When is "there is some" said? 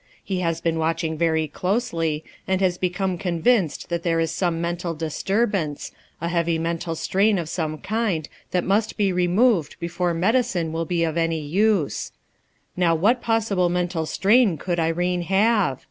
4.01-4.59